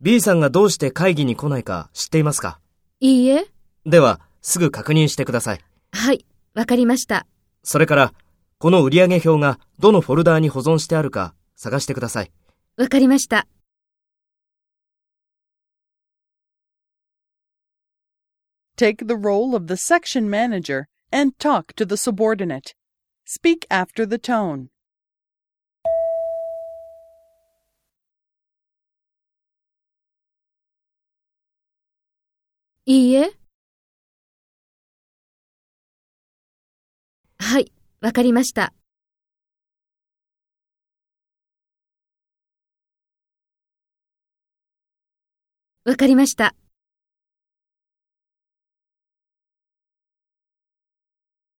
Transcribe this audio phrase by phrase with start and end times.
[0.00, 2.58] B さんがどうして会議に来ないか知っていますか？
[2.98, 3.46] いいえ。
[3.86, 5.60] では、すぐ確認してください。
[5.92, 7.28] はい、わかりました。
[7.62, 8.12] それから、
[8.58, 12.32] この売上表がどのフォルダーに保存してあるか探してください。
[12.76, 13.46] わかりました。
[18.76, 22.74] Take the role of the section manager and talk to the subordinate.
[23.24, 24.73] Speak after the tone.
[32.86, 33.32] いいえ。
[37.38, 38.74] はい、わかりました。
[45.84, 46.54] わかりました。